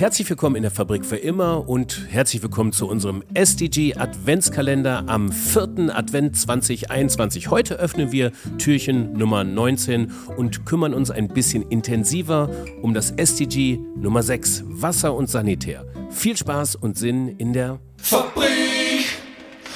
[0.00, 5.30] herzlich willkommen in der Fabrik für immer und herzlich willkommen zu unserem SDG Adventskalender am
[5.30, 5.94] 4.
[5.94, 7.50] Advent 2021.
[7.50, 12.48] Heute öffnen wir Türchen Nummer 19 und kümmern uns ein bisschen intensiver
[12.80, 15.84] um das SDG Nummer 6, Wasser und Sanitär.
[16.08, 19.04] Viel Spaß und Sinn in der Fabrik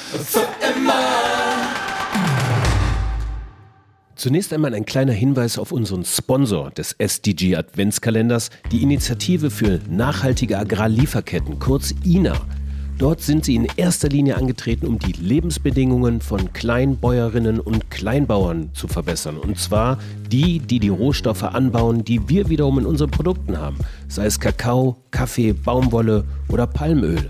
[0.09, 1.14] für immer.
[4.25, 10.57] Zunächst einmal ein kleiner Hinweis auf unseren Sponsor des SDG Adventskalenders, die Initiative für nachhaltige
[10.57, 12.33] Agrarlieferketten, kurz INA.
[12.97, 18.87] Dort sind sie in erster Linie angetreten, um die Lebensbedingungen von Kleinbäuerinnen und Kleinbauern zu
[18.87, 19.37] verbessern.
[19.37, 19.99] Und zwar
[20.31, 24.97] die, die die Rohstoffe anbauen, die wir wiederum in unseren Produkten haben, sei es Kakao,
[25.11, 27.29] Kaffee, Baumwolle oder Palmöl.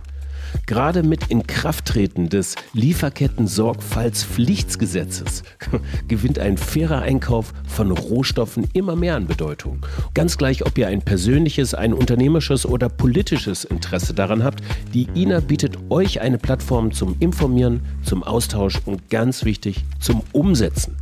[0.65, 5.43] Gerade mit Inkrafttreten des Lieferketten-Sorgfaltspflichtgesetzes
[6.07, 9.85] gewinnt ein fairer Einkauf von Rohstoffen immer mehr an Bedeutung.
[10.13, 14.61] Ganz gleich, ob ihr ein persönliches, ein unternehmerisches oder politisches Interesse daran habt,
[14.93, 20.95] die INA bietet euch eine Plattform zum Informieren, zum Austausch und ganz wichtig, zum Umsetzen.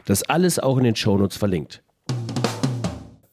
[0.03, 1.81] Das alles auch in den Shownotes verlinkt.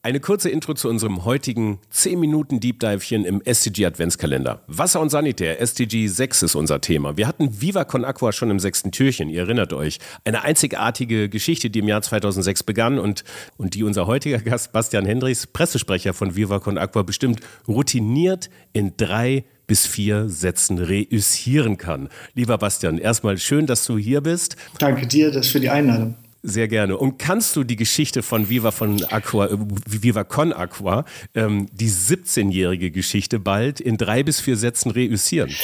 [0.05, 4.61] Eine kurze Intro zu unserem heutigen 10 Minuten Deep Divechen im STG Adventskalender.
[4.67, 7.17] Wasser und Sanitär, STG 6 ist unser Thema.
[7.17, 10.01] Wir hatten Viva Con Aqua schon im sechsten Türchen, ihr erinnert euch.
[10.25, 13.23] Eine einzigartige Geschichte, die im Jahr 2006 begann und,
[13.59, 18.95] und die unser heutiger Gast Bastian Hendricks, Pressesprecher von Viva Con Aqua, bestimmt routiniert in
[18.97, 22.09] drei bis vier Sätzen reüssieren kann.
[22.35, 24.57] Lieber Bastian, erstmal schön, dass du hier bist.
[24.81, 26.17] Danke dir das für die Einladung.
[26.45, 26.97] Sehr gerne.
[26.97, 29.57] Und kannst du die Geschichte von Viva von Aqua, äh,
[29.89, 31.05] Viva Con Aqua,
[31.35, 35.55] ähm, die 17-jährige Geschichte bald in drei bis vier Sätzen reüssieren?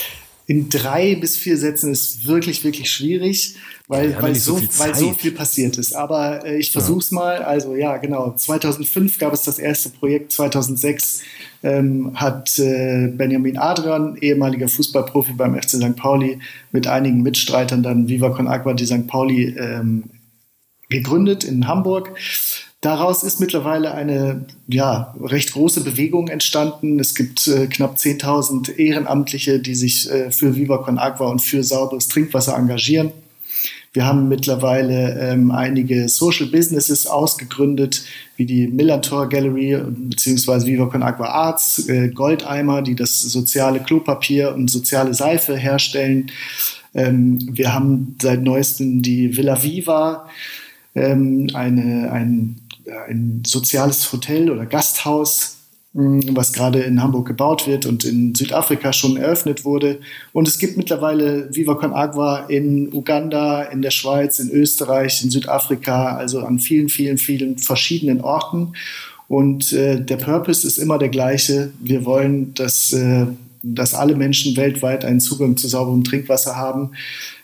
[0.46, 3.56] In drei bis vier Sätzen ist wirklich, wirklich schwierig,
[3.88, 5.94] weil, weil, so, so weil so viel passiert ist.
[5.94, 7.16] Aber äh, ich versuche es ja.
[7.16, 7.42] mal.
[7.42, 8.32] Also ja, genau.
[8.34, 10.30] 2005 gab es das erste Projekt.
[10.32, 11.22] 2006
[11.64, 15.96] ähm, hat äh, Benjamin Adrian, ehemaliger Fußballprofi beim FC St.
[15.96, 16.38] Pauli,
[16.70, 19.08] mit einigen Mitstreitern dann Viva Con Aqua die St.
[19.08, 20.04] Pauli ähm,
[20.88, 22.14] gegründet in Hamburg.
[22.80, 27.00] Daraus ist mittlerweile eine ja, recht große Bewegung entstanden.
[27.00, 31.64] Es gibt äh, knapp 10.000 Ehrenamtliche, die sich äh, für Viva Con Agua und für
[31.64, 33.10] sauberes Trinkwasser engagieren.
[33.92, 38.04] Wir haben mittlerweile ähm, einige Social Businesses ausgegründet,
[38.36, 40.66] wie die Millantor Gallery bzw.
[40.66, 46.30] Viva Con Agua Arts, äh, Goldeimer, die das soziale Klopapier und soziale Seife herstellen.
[46.94, 50.28] Ähm, wir haben seit neuestem die Villa Viva,
[50.94, 52.56] ähm, eine, ein,
[53.08, 55.56] ein soziales Hotel oder Gasthaus,
[55.94, 60.00] hm, was gerade in Hamburg gebaut wird und in Südafrika schon eröffnet wurde.
[60.32, 65.30] Und es gibt mittlerweile Viva Con Agua in Uganda, in der Schweiz, in Österreich, in
[65.30, 68.74] Südafrika, also an vielen, vielen, vielen verschiedenen Orten.
[69.28, 71.70] Und äh, der Purpose ist immer der gleiche.
[71.80, 73.26] Wir wollen, dass, äh,
[73.62, 76.92] dass alle Menschen weltweit einen Zugang zu sauberem Trinkwasser haben.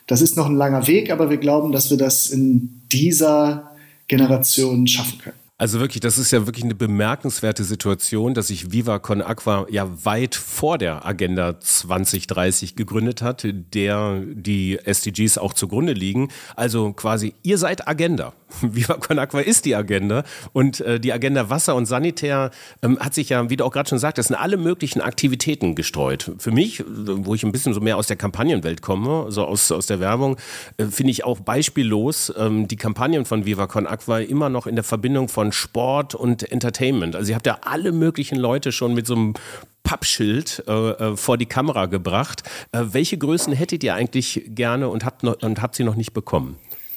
[0.06, 3.72] Das ist noch ein langer Weg, aber wir glauben, dass wir das in dieser
[4.06, 5.36] Generation schaffen können.
[5.56, 9.88] Also wirklich, das ist ja wirklich eine bemerkenswerte Situation, dass sich Viva Con Aqua ja
[10.04, 16.28] weit vor der Agenda 2030 gegründet hat, der die SDGs auch zugrunde liegen.
[16.56, 18.32] Also quasi, ihr seid Agenda.
[18.62, 22.50] Viva Con Aqua ist die Agenda und äh, die Agenda Wasser und Sanitär
[22.82, 25.76] ähm, hat sich ja, wie du auch gerade schon sagst, das sind alle möglichen Aktivitäten
[25.76, 26.32] gestreut.
[26.38, 29.86] Für mich, wo ich ein bisschen so mehr aus der Kampagnenwelt komme, so aus, aus
[29.86, 30.36] der Werbung,
[30.78, 34.74] äh, finde ich auch beispiellos ähm, die Kampagnen von Viva Con Aqua immer noch in
[34.74, 37.14] der Verbindung von von Sport und Entertainment.
[37.14, 39.34] Also ihr habt ja alle möglichen Leute schon mit so einem
[39.82, 42.42] Pappschild äh, äh, vor die Kamera gebracht.
[42.72, 46.14] Äh, welche Größen hättet ihr eigentlich gerne und habt, noch, und habt sie noch nicht
[46.14, 46.56] bekommen?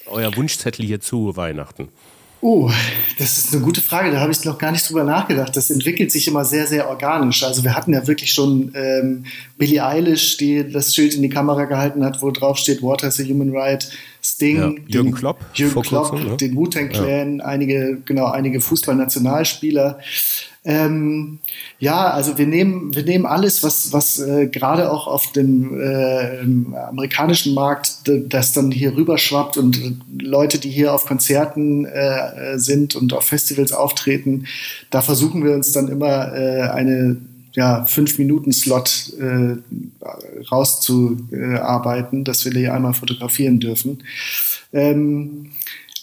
[0.10, 1.90] Euer Wunschzettel hier zu Weihnachten.
[2.40, 2.70] Oh,
[3.18, 4.12] das ist eine gute Frage.
[4.12, 5.56] Da habe ich noch gar nicht drüber nachgedacht.
[5.56, 7.44] Das entwickelt sich immer sehr, sehr organisch.
[7.44, 9.26] Also wir hatten ja wirklich schon ähm,
[9.58, 13.20] Billie Eilish, die das Schild in die Kamera gehalten hat, wo drauf steht Water is
[13.20, 13.90] a Human Right.
[14.28, 16.38] Sting, ja, Jürgen Klopp, Jürgen Klopp, kurzem, ne?
[16.38, 17.46] den Wu-Tang Clan, ja.
[17.46, 20.00] einige, genau, einige Fußballnationalspieler.
[20.66, 21.40] Ähm,
[21.80, 26.78] ja, also wir nehmen, wir nehmen alles, was, was äh, gerade auch auf dem äh,
[26.78, 29.80] amerikanischen Markt, das dann hier rüberschwappt und
[30.20, 34.46] Leute, die hier auf Konzerten äh, sind und auf Festivals auftreten,
[34.90, 37.16] da versuchen wir uns dann immer äh, eine
[37.58, 39.56] ja, fünf Minuten Slot äh,
[40.52, 44.04] rauszuarbeiten, dass wir die einmal fotografieren dürfen.
[44.72, 45.50] Ähm,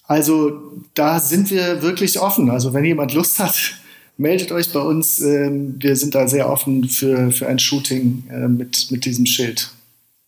[0.05, 2.51] also da sind wir wirklich offen.
[2.51, 3.55] Also wenn jemand Lust hat,
[4.17, 5.21] meldet euch bei uns.
[5.21, 9.71] Ähm, wir sind da sehr offen für, für ein Shooting äh, mit, mit diesem Schild.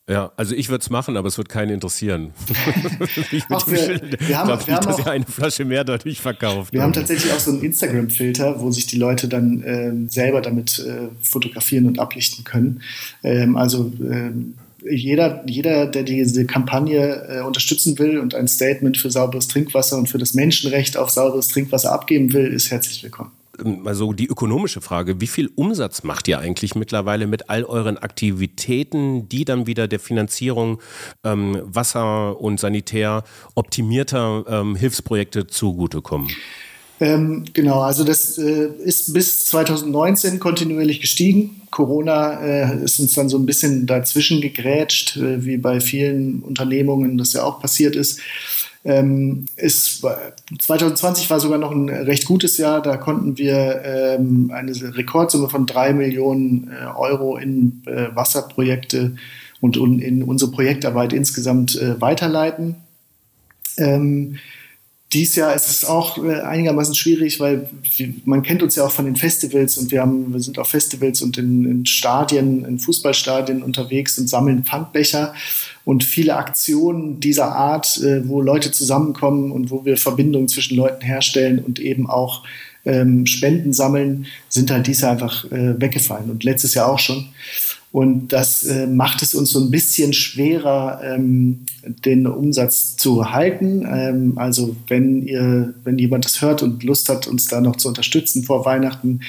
[0.09, 2.31] Ja, also ich würde es machen, aber es wird keinen interessieren.
[3.51, 6.73] Ach, wir, wir haben, wir haben dass auch, eine Flasche mehr dadurch verkauft.
[6.73, 10.79] Wir haben tatsächlich auch so einen Instagram-Filter, wo sich die Leute dann äh, selber damit
[10.79, 12.83] äh, fotografieren und ablichten können.
[13.25, 14.55] Ähm, also ähm,
[14.89, 20.09] jeder, jeder, der diese Kampagne äh, unterstützen will und ein Statement für sauberes Trinkwasser und
[20.09, 23.33] für das Menschenrecht auf sauberes Trinkwasser abgeben will, ist herzlich willkommen
[23.85, 29.29] also die ökonomische Frage, wie viel Umsatz macht ihr eigentlich mittlerweile mit all euren Aktivitäten,
[29.29, 30.81] die dann wieder der Finanzierung
[31.25, 33.25] ähm, Wasser- und Sanitär
[33.55, 36.31] optimierter ähm, Hilfsprojekte zugutekommen?
[36.99, 41.61] Ähm, genau, also das äh, ist bis 2019 kontinuierlich gestiegen.
[41.71, 47.19] Corona äh, ist uns dann so ein bisschen dazwischen gegrätscht, äh, wie bei vielen Unternehmungen
[47.19, 48.21] das ja auch passiert ist.
[48.89, 50.07] Ähm, ist,
[50.61, 52.81] 2020 war sogar noch ein recht gutes Jahr.
[52.81, 59.17] Da konnten wir ähm, eine Rekordsumme von drei Millionen äh, Euro in äh, Wasserprojekte
[59.61, 62.77] und, und, in unsere Projektarbeit insgesamt äh, weiterleiten.
[63.77, 64.39] Ähm,
[65.17, 67.71] dies Jahr ist es auch äh, einigermaßen schwierig, weil
[68.27, 71.23] man kennt uns ja auch von den Festivals und wir, haben, wir sind auf Festivals
[71.23, 75.33] und in, in Stadien, in Fußballstadien unterwegs und sammeln Pfandbecher
[75.87, 81.03] und viele Aktionen dieser Art, äh, wo Leute zusammenkommen und wo wir Verbindungen zwischen Leuten
[81.03, 82.45] herstellen und eben auch
[82.85, 87.29] ähm, Spenden sammeln, sind halt dies Jahr einfach äh, weggefallen und letztes Jahr auch schon.
[87.93, 91.65] Und das äh, macht es uns so ein bisschen schwerer, ähm,
[92.05, 93.87] den Umsatz zu halten.
[93.91, 97.89] Ähm, also wenn ihr, wenn jemand das hört und Lust hat, uns da noch zu
[97.89, 99.21] unterstützen vor Weihnachten,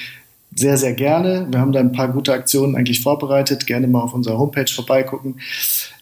[0.54, 1.46] sehr, sehr gerne.
[1.50, 3.66] Wir haben da ein paar gute Aktionen eigentlich vorbereitet.
[3.66, 5.36] Gerne mal auf unserer Homepage vorbeigucken.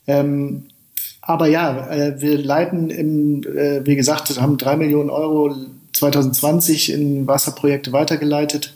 [0.07, 0.65] Ähm,
[1.21, 5.55] aber ja, äh, wir leiten im, äh, wie gesagt, haben drei Millionen Euro
[5.93, 8.76] 2020 in Wasserprojekte weitergeleitet.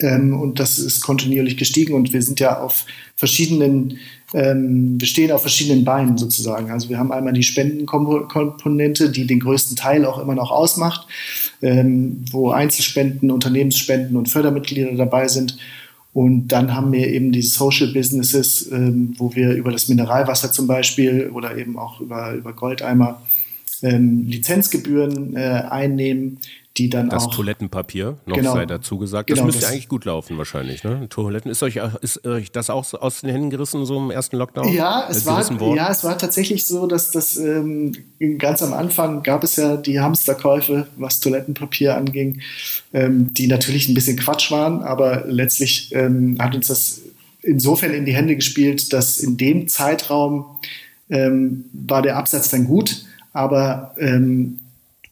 [0.00, 2.84] Ähm, und das ist kontinuierlich gestiegen und wir sind ja auf
[3.16, 3.98] verschiedenen,
[4.32, 6.70] ähm, wir stehen auf verschiedenen Beinen sozusagen.
[6.70, 11.06] Also wir haben einmal die Spendenkomponente, die den größten Teil auch immer noch ausmacht,
[11.62, 15.58] ähm, wo Einzelspenden, Unternehmensspenden und Fördermitglieder dabei sind.
[16.14, 20.66] Und dann haben wir eben diese Social Businesses, ähm, wo wir über das Mineralwasser zum
[20.66, 23.22] Beispiel oder eben auch über, über Goldeimer
[23.82, 26.38] ähm, Lizenzgebühren äh, einnehmen,
[26.78, 27.28] die dann das auch.
[27.28, 29.30] Das Toilettenpapier, noch genau, sei dazu gesagt.
[29.30, 30.84] Das genau, müsste das eigentlich gut laufen, wahrscheinlich.
[30.84, 31.08] Ne?
[31.08, 34.72] Toiletten, ist euch, ist euch das auch aus den Händen gerissen, so im ersten Lockdown?
[34.72, 35.42] Ja, es, war,
[35.74, 37.92] ja es war tatsächlich so, dass das ähm,
[38.38, 42.40] ganz am Anfang gab es ja die Hamsterkäufe, was Toilettenpapier anging,
[42.92, 47.00] ähm, die natürlich ein bisschen Quatsch waren, aber letztlich ähm, hat uns das
[47.42, 50.44] insofern in die Hände gespielt, dass in dem Zeitraum
[51.10, 54.60] ähm, war der Absatz dann gut, aber ähm,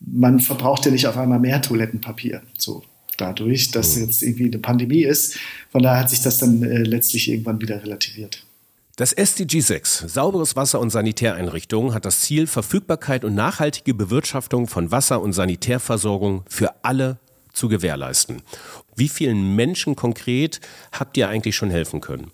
[0.00, 2.42] man verbraucht ja nicht auf einmal mehr Toilettenpapier.
[2.58, 2.82] So
[3.16, 4.04] dadurch, dass mhm.
[4.04, 5.38] jetzt irgendwie eine Pandemie ist.
[5.70, 8.44] Von daher hat sich das dann äh, letztlich irgendwann wieder relativiert.
[8.96, 14.90] Das SDG 6, sauberes Wasser und Sanitäreinrichtungen, hat das Ziel, Verfügbarkeit und nachhaltige Bewirtschaftung von
[14.90, 17.18] Wasser- und Sanitärversorgung für alle
[17.52, 18.42] zu gewährleisten.
[18.94, 20.60] Wie vielen Menschen konkret
[20.92, 22.30] habt ihr eigentlich schon helfen können?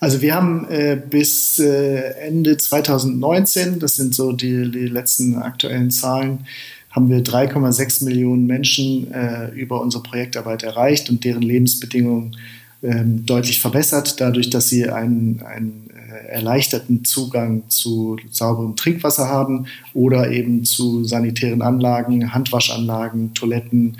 [0.00, 5.90] Also wir haben äh, bis äh, Ende 2019, das sind so die, die letzten aktuellen
[5.90, 6.46] Zahlen,
[6.90, 12.36] haben wir 3,6 Millionen Menschen äh, über unsere Projektarbeit erreicht und deren Lebensbedingungen
[12.84, 19.66] ähm, deutlich verbessert, dadurch, dass sie einen, einen äh, erleichterten Zugang zu sauberem Trinkwasser haben
[19.92, 23.96] oder eben zu sanitären Anlagen, Handwaschanlagen, Toiletten,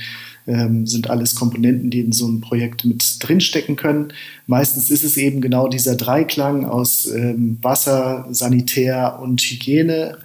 [0.46, 4.12] ähm, sind alles Komponenten, die in so einem Projekt mit drinstecken können.
[4.46, 10.18] Meistens ist es eben genau dieser Dreiklang aus ähm, Wasser, Sanitär und Hygiene,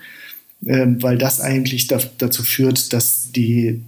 [0.66, 3.82] ähm, weil das eigentlich da, dazu führt, dass die,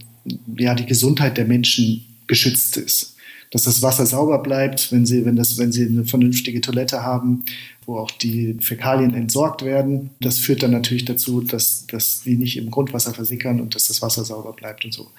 [0.58, 3.16] ja, die Gesundheit der Menschen geschützt ist.
[3.52, 7.44] Dass das Wasser sauber bleibt, wenn sie, wenn das, wenn sie eine vernünftige Toilette haben,
[7.86, 10.12] wo auch die Fäkalien entsorgt werden.
[10.22, 14.02] Das führt dann natürlich dazu, dass, dass die nicht im Grundwasser versickern und dass das
[14.02, 15.12] Wasser sauber bleibt und so.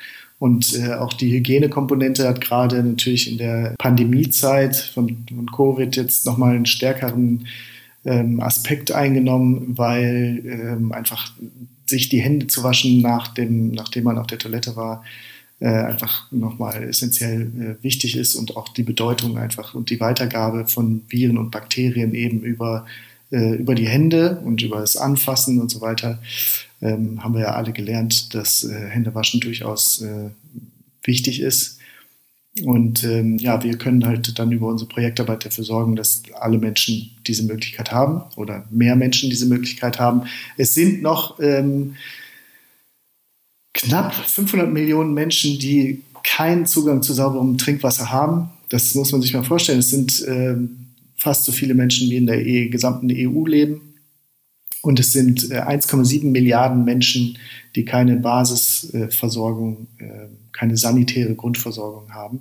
[0.42, 6.26] Und äh, auch die Hygienekomponente hat gerade natürlich in der Pandemiezeit von, von Covid jetzt
[6.26, 7.46] nochmal einen stärkeren
[8.04, 11.32] ähm, Aspekt eingenommen, weil ähm, einfach
[11.87, 15.04] sich die Hände zu waschen, nach dem, nachdem man auf der Toilette war,
[15.61, 17.42] äh, einfach nochmal essentiell
[17.78, 22.14] äh, wichtig ist und auch die Bedeutung einfach und die Weitergabe von Viren und Bakterien
[22.14, 26.18] eben über, äh, über die Hände und über das Anfassen und so weiter
[26.82, 30.30] ähm, haben wir ja alle gelernt, dass äh, Händewaschen durchaus äh,
[31.04, 31.78] wichtig ist.
[32.64, 37.10] Und ähm, ja, wir können halt dann über unsere Projektarbeit dafür sorgen, dass alle Menschen
[37.26, 40.24] diese Möglichkeit haben oder mehr Menschen diese Möglichkeit haben.
[40.58, 41.96] Es sind noch ähm,
[43.72, 48.50] knapp 500 Millionen Menschen, die keinen Zugang zu sauberem Trinkwasser haben.
[48.68, 49.78] Das muss man sich mal vorstellen.
[49.78, 50.81] Es sind ähm,
[51.22, 53.94] fast so viele Menschen, wie in der e gesamten EU leben.
[54.82, 57.38] Und es sind äh, 1,7 Milliarden Menschen,
[57.76, 62.40] die keine Basisversorgung, äh, keine sanitäre Grundversorgung haben.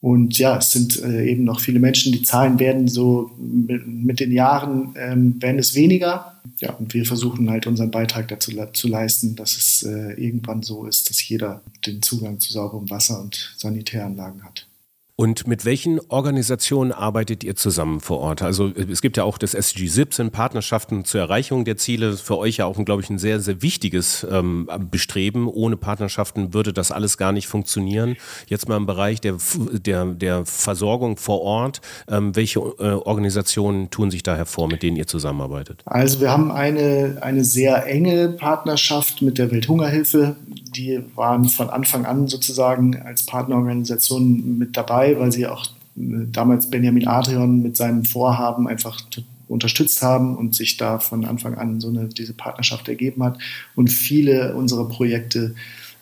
[0.00, 2.12] Und ja, es sind äh, eben noch viele Menschen.
[2.12, 6.40] Die Zahlen werden so mit, den Jahren ähm, werden es weniger.
[6.60, 10.86] Ja, und wir versuchen halt unseren Beitrag dazu zu leisten, dass es äh, irgendwann so
[10.86, 14.68] ist, dass jeder den Zugang zu sauberem Wasser und Sanitäranlagen hat.
[15.16, 18.42] Und mit welchen Organisationen arbeitet ihr zusammen vor Ort?
[18.42, 22.16] Also es gibt ja auch das SDG 17, Partnerschaften zur Erreichung der Ziele.
[22.16, 25.46] Für euch ja auch, glaube ich, ein sehr, sehr wichtiges ähm, Bestreben.
[25.46, 28.16] Ohne Partnerschaften würde das alles gar nicht funktionieren.
[28.48, 29.36] Jetzt mal im Bereich der,
[29.70, 31.80] der, der Versorgung vor Ort.
[32.08, 35.82] Ähm, welche äh, Organisationen tun sich da hervor, mit denen ihr zusammenarbeitet?
[35.84, 40.34] Also wir haben eine, eine sehr enge Partnerschaft mit der Welthungerhilfe.
[40.74, 46.26] Die waren von Anfang an sozusagen als Partnerorganisation mit dabei dabei, weil sie auch äh,
[46.30, 49.00] damals Benjamin Adrian mit seinem Vorhaben einfach
[49.48, 53.38] unterstützt haben und sich da von Anfang an so eine, diese Partnerschaft ergeben hat.
[53.74, 55.54] Und viele unserer Projekte,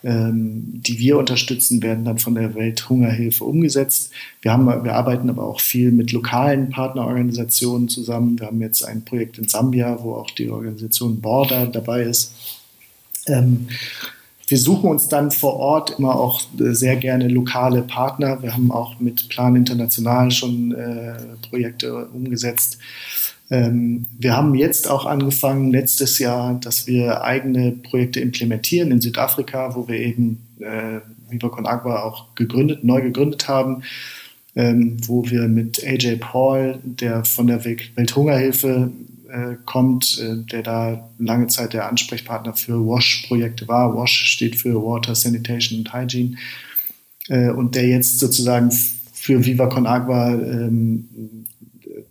[0.04, 4.10] ähm, die wir unterstützen, werden dann von der Welthungerhilfe umgesetzt.
[4.40, 8.38] Wir, haben, wir arbeiten aber auch viel mit lokalen Partnerorganisationen zusammen.
[8.38, 12.34] Wir haben jetzt ein Projekt in Sambia, wo auch die Organisation Border dabei ist.
[13.26, 13.68] Ähm,
[14.52, 18.42] wir suchen uns dann vor Ort immer auch äh, sehr gerne lokale Partner.
[18.42, 21.14] Wir haben auch mit Plan International schon äh,
[21.48, 22.76] Projekte umgesetzt.
[23.50, 29.74] Ähm, wir haben jetzt auch angefangen, letztes Jahr, dass wir eigene Projekte implementieren in Südafrika,
[29.74, 33.84] wo wir eben äh, Viva Con Agua auch gegründet, neu gegründet haben.
[34.54, 38.90] Ähm, wo wir mit AJ Paul, der von der Welthungerhilfe
[39.32, 43.96] äh, kommt, äh, der da lange Zeit der Ansprechpartner für WASH-Projekte war.
[43.96, 46.36] WASH steht für Water, Sanitation and Hygiene.
[47.28, 48.70] Äh, und der jetzt sozusagen
[49.12, 51.08] für Viva Con Agua ähm,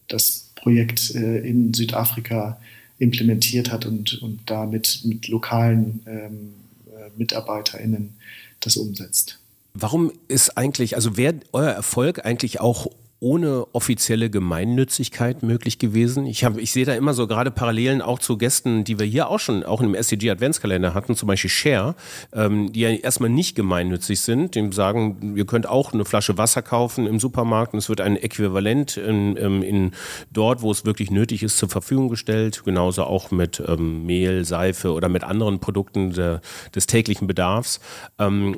[0.07, 2.59] das Projekt äh, in Südafrika
[2.97, 6.53] implementiert hat und, und damit mit lokalen ähm,
[6.87, 8.13] äh, MitarbeiterInnen
[8.61, 9.39] das umsetzt.
[9.73, 12.87] Warum ist eigentlich, also wäre euer Erfolg eigentlich auch
[13.21, 16.25] ohne offizielle Gemeinnützigkeit möglich gewesen.
[16.25, 19.29] Ich, habe, ich sehe da immer so gerade Parallelen auch zu Gästen, die wir hier
[19.29, 21.95] auch schon auch im SDG Adventskalender hatten, zum Beispiel Share,
[22.33, 26.63] ähm, die ja erstmal nicht gemeinnützig sind, die sagen, ihr könnt auch eine Flasche Wasser
[26.63, 29.91] kaufen im Supermarkt und es wird ein Äquivalent in, in, in
[30.31, 32.63] dort, wo es wirklich nötig ist, zur Verfügung gestellt.
[32.65, 36.41] Genauso auch mit ähm, Mehl, Seife oder mit anderen Produkten der,
[36.73, 37.81] des täglichen Bedarfs.
[38.17, 38.57] Ähm,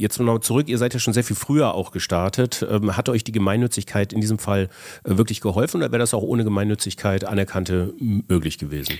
[0.00, 2.66] jetzt noch zurück, ihr seid ja schon sehr viel früher auch gestartet.
[2.68, 4.68] Ähm, hat euch die Gemeinnützigkeit in diesem Fall
[5.04, 7.94] äh, wirklich geholfen oder wäre das auch ohne Gemeinnützigkeit anerkannte
[8.28, 8.98] möglich gewesen?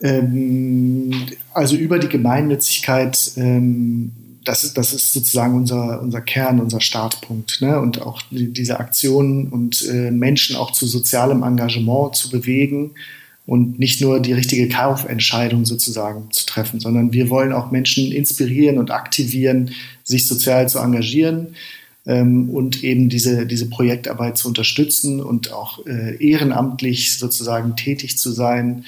[0.00, 1.12] Ähm,
[1.52, 4.12] also über die Gemeinnützigkeit, ähm,
[4.44, 7.60] das, ist, das ist sozusagen unser, unser Kern, unser Startpunkt.
[7.60, 7.80] Ne?
[7.80, 12.92] Und auch die, diese Aktionen und äh, Menschen auch zu sozialem Engagement zu bewegen
[13.46, 18.78] und nicht nur die richtige Kaufentscheidung sozusagen zu treffen, sondern wir wollen auch Menschen inspirieren
[18.78, 19.70] und aktivieren,
[20.02, 21.54] sich sozial zu engagieren
[22.06, 28.32] ähm, und eben diese, diese Projektarbeit zu unterstützen und auch äh, ehrenamtlich sozusagen tätig zu
[28.32, 28.84] sein.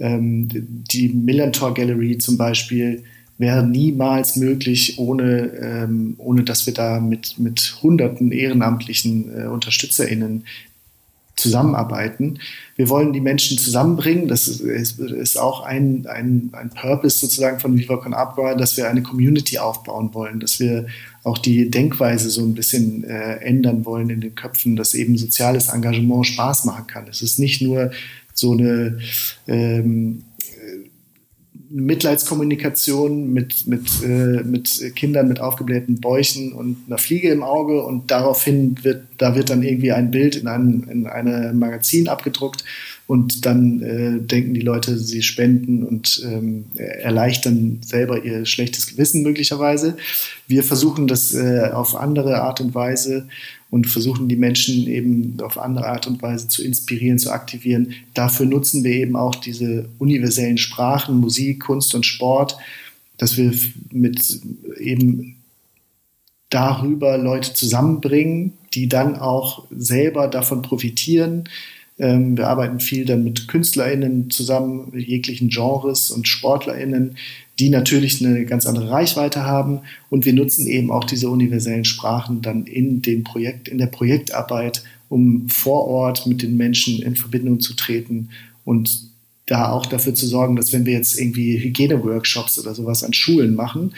[0.00, 3.04] Ähm, die Millantor Gallery zum Beispiel
[3.36, 10.44] wäre niemals möglich, ohne, ähm, ohne dass wir da mit, mit hunderten ehrenamtlichen äh, UnterstützerInnen
[11.38, 12.38] zusammenarbeiten.
[12.76, 14.28] Wir wollen die Menschen zusammenbringen.
[14.28, 19.02] Das ist, auch ein, ein, ein Purpose sozusagen von Viva Con Agua, dass wir eine
[19.02, 20.86] Community aufbauen wollen, dass wir
[21.24, 25.68] auch die Denkweise so ein bisschen äh, ändern wollen in den Köpfen, dass eben soziales
[25.68, 27.06] Engagement Spaß machen kann.
[27.08, 27.90] Es ist nicht nur
[28.34, 28.98] so eine
[29.46, 30.22] ähm,
[31.70, 38.10] Mitleidskommunikation mit, mit, äh, mit Kindern mit aufgeblähten Bäuchen und einer Fliege im Auge und
[38.10, 42.64] daraufhin wird, da wird dann irgendwie ein Bild in, ein, in eine Magazin abgedruckt
[43.08, 49.22] und dann äh, denken die Leute, sie spenden und ähm, erleichtern selber ihr schlechtes Gewissen
[49.22, 49.96] möglicherweise.
[50.46, 53.26] Wir versuchen das äh, auf andere Art und Weise
[53.70, 57.94] und versuchen die Menschen eben auf andere Art und Weise zu inspirieren, zu aktivieren.
[58.12, 62.58] Dafür nutzen wir eben auch diese universellen Sprachen, Musik, Kunst und Sport,
[63.16, 63.54] dass wir
[63.90, 64.38] mit
[64.78, 65.36] eben
[66.50, 71.48] darüber Leute zusammenbringen, die dann auch selber davon profitieren,
[71.98, 77.16] Ähm, wir arbeiten viel dann mit KünstlerInnen zusammen, jeglichen Genres und SportlerInnen,
[77.58, 79.80] die natürlich eine ganz andere Reichweite haben.
[80.10, 84.84] Und wir nutzen eben auch diese universellen Sprachen dann in dem Projekt, in der Projektarbeit,
[85.08, 88.30] um vor Ort mit den Menschen in Verbindung zu treten
[88.64, 89.08] und
[89.46, 93.54] da auch dafür zu sorgen, dass wenn wir jetzt irgendwie Hygieneworkshops oder sowas an Schulen
[93.54, 93.94] machen,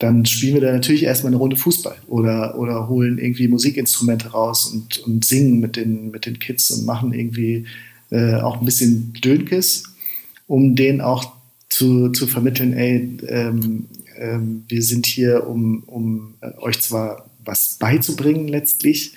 [0.00, 4.72] dann spielen wir da natürlich erstmal eine Runde Fußball oder, oder holen irgendwie Musikinstrumente raus
[4.72, 7.66] und, und singen mit den, mit den Kids und machen irgendwie
[8.10, 9.84] äh, auch ein bisschen Dönkes,
[10.46, 11.32] um denen auch
[11.68, 17.76] zu, zu vermitteln, ey, ähm, ähm, wir sind hier, um, um äh, euch zwar was
[17.78, 19.12] beizubringen letztlich,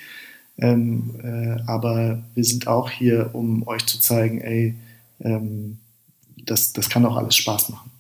[0.58, 4.76] ähm, äh, aber wir sind auch hier, um euch zu zeigen, ey,
[5.22, 5.78] ähm,
[6.46, 7.93] das, das kann auch alles Spaß machen.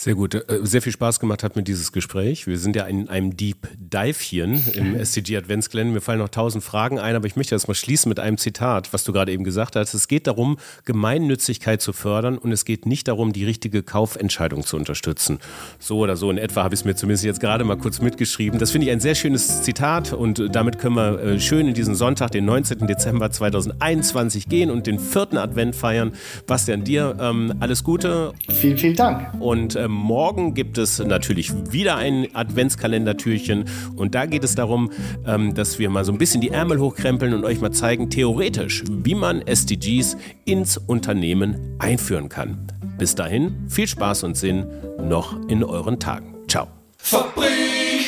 [0.00, 0.34] Sehr gut.
[0.34, 2.46] Äh, sehr viel Spaß gemacht hat mir dieses Gespräch.
[2.46, 5.92] Wir sind ja in einem Deep Divechen im SCG Adventskalender.
[5.92, 8.94] Mir fallen noch tausend Fragen ein, aber ich möchte das mal schließen mit einem Zitat,
[8.94, 9.92] was du gerade eben gesagt hast.
[9.92, 14.78] Es geht darum, Gemeinnützigkeit zu fördern und es geht nicht darum, die richtige Kaufentscheidung zu
[14.78, 15.38] unterstützen.
[15.78, 18.58] So oder so in etwa habe ich es mir zumindest jetzt gerade mal kurz mitgeschrieben.
[18.58, 21.94] Das finde ich ein sehr schönes Zitat und damit können wir äh, schön in diesen
[21.94, 22.86] Sonntag, den 19.
[22.86, 26.12] Dezember 2021 gehen und den vierten Advent feiern.
[26.46, 28.32] Bastian, dir ähm, alles Gute.
[28.48, 29.34] Vielen, vielen Dank.
[29.40, 33.64] Und ähm, morgen gibt es natürlich wieder ein Adventskalendertürchen
[33.96, 34.90] und da geht es darum,
[35.26, 38.84] ähm, dass wir mal so ein bisschen die Ärmel hochkrempeln und euch mal zeigen, theoretisch,
[38.88, 42.66] wie man SDGs ins Unternehmen einführen kann.
[42.98, 44.66] Bis dahin, viel Spaß und Sinn
[45.02, 46.34] noch in euren Tagen.
[46.48, 46.68] Ciao.
[46.98, 48.06] Fabrik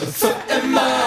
[0.00, 1.01] für immer.